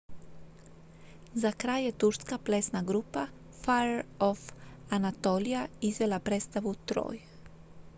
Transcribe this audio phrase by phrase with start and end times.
[1.41, 3.27] "za kraj je turska plesna grupa
[3.61, 4.51] fire of
[4.89, 7.21] anatolia izvela predstavu "troy"".